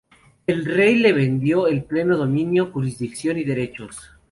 [0.47, 4.09] El rey le vendió el pleno dominio, jurisdicción y derechos.